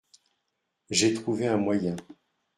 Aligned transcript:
J’ai 0.89 1.13
trouvé 1.13 1.45
un 1.45 1.57
moyen. 1.57 1.95